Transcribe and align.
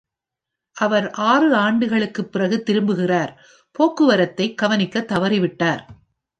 அவர் 0.77 1.09
ஆறு 1.09 1.55
ஆண்டுகளுக்குப் 1.55 2.31
பிறகு 2.31 2.63
திரும்புகிறார், 2.65 3.33
போக்குவரத்தை 3.71 4.53
கவனிக்கத் 4.53 5.11
தவறிவிட்டார். 5.11 5.83